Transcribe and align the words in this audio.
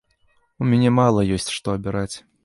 У 0.63 0.69
мяне 0.69 0.89
мала 0.99 1.25
ёсць 1.37 1.47
што 1.57 1.75
абіраць. 1.81 2.15